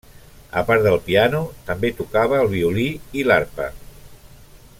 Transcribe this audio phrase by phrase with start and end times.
[0.61, 2.87] A part del piano, també tocava el violí
[3.21, 3.73] i l'arpa.